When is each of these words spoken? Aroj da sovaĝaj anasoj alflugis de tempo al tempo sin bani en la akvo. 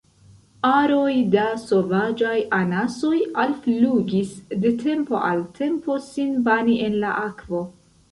Aroj 0.67 1.09
da 1.33 1.41
sovaĝaj 1.63 2.37
anasoj 2.59 3.19
alflugis 3.43 4.31
de 4.63 4.71
tempo 4.85 5.21
al 5.29 5.45
tempo 5.61 5.99
sin 6.07 6.33
bani 6.49 6.79
en 6.87 6.97
la 7.05 7.13
akvo. 7.27 7.63